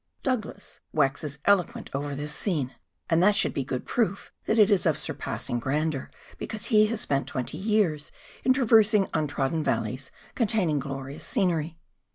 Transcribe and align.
Douglas 0.23 0.79
waxes 0.91 1.37
eloquent 1.45 1.91
over 1.93 2.15
this 2.15 2.33
scene, 2.33 2.73
and 3.07 3.21
that 3.21 3.35
should 3.35 3.53
be 3.53 3.63
good 3.63 3.85
proof 3.85 4.31
that 4.45 4.57
it 4.57 4.71
is 4.71 4.87
of 4.87 4.97
surpassing 4.97 5.59
grandeur, 5.59 6.09
because 6.39 6.65
he 6.73 6.87
has 6.87 6.99
spent 6.99 7.27
twenty 7.27 7.59
years 7.59 8.11
in 8.43 8.51
traversing 8.51 9.07
untrodden 9.13 9.63
valleys 9.63 10.09
containing 10.33 10.79
glorious 10.79 11.23
scenery. 11.23 11.77